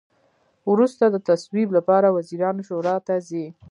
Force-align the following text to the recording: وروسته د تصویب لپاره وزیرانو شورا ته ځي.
وروسته 0.71 1.03
د 1.09 1.15
تصویب 1.29 1.69
لپاره 1.77 2.07
وزیرانو 2.17 2.61
شورا 2.67 2.95
ته 3.07 3.15
ځي. 3.29 3.45